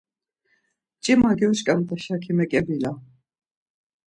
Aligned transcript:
Mç̌ima 0.97 1.31
gyoç̌ǩamt̆a 1.39 1.95
şaki 2.03 2.31
meǩebila. 2.37 2.91